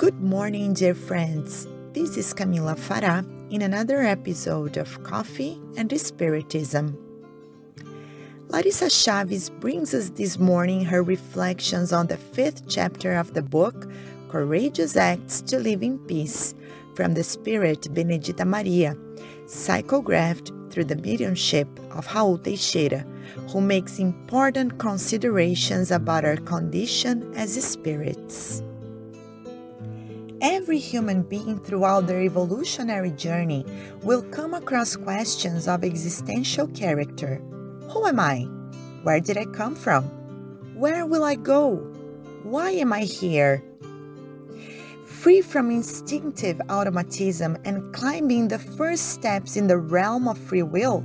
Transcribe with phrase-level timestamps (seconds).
[0.00, 1.68] Good morning, dear friends.
[1.92, 3.22] This is Camila Farah
[3.52, 6.96] in another episode of Coffee and Spiritism.
[8.48, 13.92] Larissa Chaves brings us this morning her reflections on the fifth chapter of the book
[14.30, 16.54] Courageous Acts to Live in Peace
[16.94, 18.96] from the Spirit Benedita Maria,
[19.44, 23.04] psychographed through the mediumship of Raul Teixeira,
[23.50, 28.62] who makes important considerations about our condition as spirits.
[30.40, 33.66] Every human being throughout their evolutionary journey
[34.02, 37.42] will come across questions of existential character.
[37.92, 38.48] Who am I?
[39.02, 40.04] Where did I come from?
[40.74, 41.76] Where will I go?
[42.42, 43.62] Why am I here?
[45.20, 51.04] Free from instinctive automatism and climbing the first steps in the realm of free will,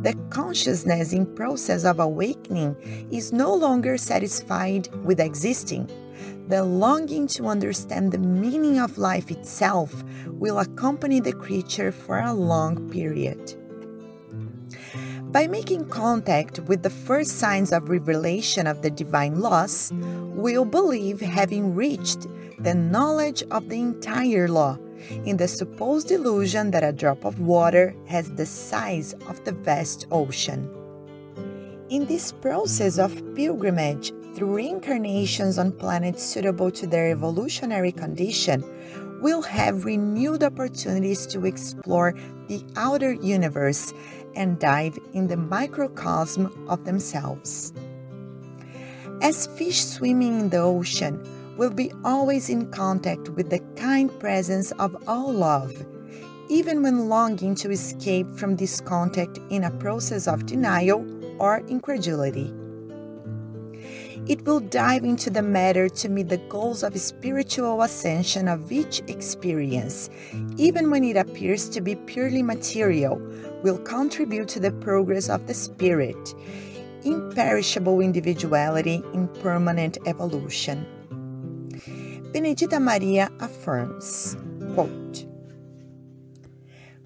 [0.00, 2.74] the consciousness in process of awakening
[3.10, 5.90] is no longer satisfied with existing
[6.48, 12.32] the longing to understand the meaning of life itself will accompany the creature for a
[12.32, 13.59] long period.
[15.32, 19.92] By making contact with the first signs of revelation of the divine laws,
[20.34, 22.26] we'll believe having reached
[22.58, 24.76] the knowledge of the entire law
[25.24, 30.08] in the supposed illusion that a drop of water has the size of the vast
[30.10, 30.68] ocean.
[31.90, 38.64] In this process of pilgrimage through reincarnations on planets suitable to their evolutionary condition,
[39.20, 42.14] we'll have renewed opportunities to explore
[42.48, 43.92] the outer universe
[44.34, 47.72] and dive in the microcosm of themselves.
[49.22, 51.22] As fish swimming in the ocean
[51.56, 55.72] will be always in contact with the kind presence of all love,
[56.48, 61.04] even when longing to escape from this contact in a process of denial
[61.38, 62.54] or incredulity.
[64.26, 69.00] It will dive into the matter to meet the goals of spiritual ascension of each
[69.08, 70.10] experience,
[70.56, 73.16] even when it appears to be purely material,
[73.62, 76.34] will contribute to the progress of the spirit,
[77.02, 80.86] imperishable individuality in permanent evolution.
[82.32, 84.36] Benedita Maria affirms,
[84.74, 85.26] quote,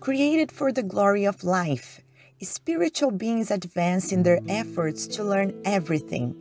[0.01, 2.01] Created for the glory of life,
[2.43, 6.35] spiritual beings advance in their efforts to learn everything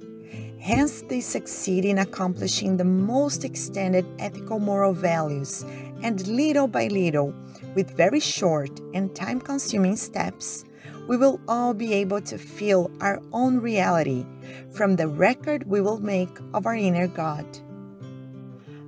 [0.59, 5.65] Hence, they succeed in accomplishing the most extended ethical moral values,
[6.01, 7.33] and little by little,
[7.75, 10.63] with very short and time consuming steps,
[11.07, 14.25] we will all be able to feel our own reality
[14.71, 17.45] from the record we will make of our inner God.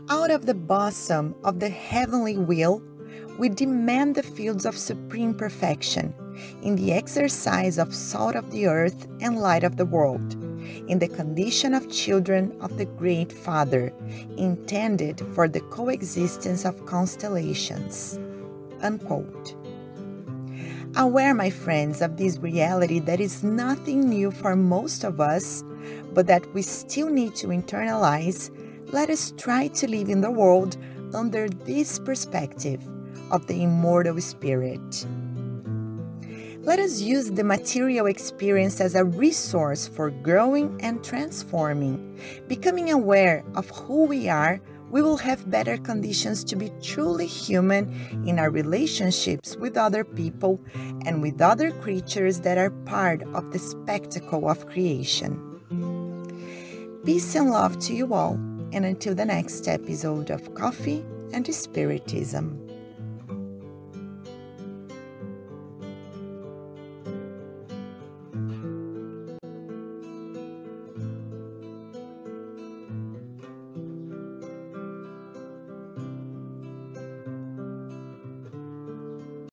[0.10, 2.82] Out of the bosom of the heavenly will,
[3.38, 6.14] we demand the fields of supreme perfection
[6.62, 10.38] in the exercise of salt of the earth and light of the world
[10.88, 13.94] in the condition of children of the Great Father,
[14.38, 18.20] intended for the coexistence of constellations.
[18.82, 19.56] Unquote.
[20.98, 25.64] Aware, my friends, of this reality that is nothing new for most of us,
[26.14, 28.50] but that we still need to internalize,
[28.94, 30.78] let us try to live in the world
[31.14, 32.82] under this perspective
[33.32, 35.06] of the immortal spirit.
[36.66, 42.20] Let us use the material experience as a resource for growing and transforming.
[42.48, 44.60] Becoming aware of who we are,
[44.90, 47.94] we will have better conditions to be truly human
[48.26, 50.60] in our relationships with other people
[51.06, 55.38] and with other creatures that are part of the spectacle of creation.
[57.06, 58.40] Peace and love to you all,
[58.74, 62.65] and until the next episode of Coffee and Spiritism.